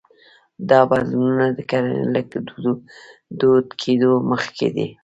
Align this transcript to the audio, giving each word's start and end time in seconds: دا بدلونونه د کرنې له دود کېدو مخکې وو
دا 0.69 0.79
بدلونونه 0.89 1.45
د 1.57 1.59
کرنې 1.69 2.03
له 2.13 2.21
دود 3.39 3.67
کېدو 3.81 4.11
مخکې 4.31 4.67
وو 4.75 4.87